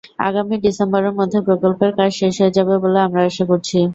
[0.19, 3.77] আগামী ডিসেম্বরের মধ্যে প্রকল্পের কাজ শেষ হয়ে যাবে বলে আমরা আশা করছি।